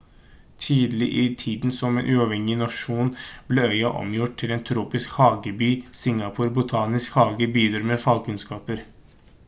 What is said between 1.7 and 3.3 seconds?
som en uavhengig nasjon